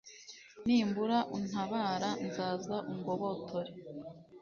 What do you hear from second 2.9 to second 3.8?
ungobotore